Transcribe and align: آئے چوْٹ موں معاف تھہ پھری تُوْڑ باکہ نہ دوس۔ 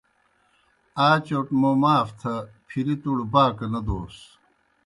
آئے 1.05 1.19
چوْٹ 1.25 1.47
موں 1.59 1.75
معاف 1.81 2.09
تھہ 2.19 2.33
پھری 2.67 2.95
تُوْڑ 3.01 3.19
باکہ 3.31 3.67
نہ 3.73 3.79
دوس۔ 3.85 4.17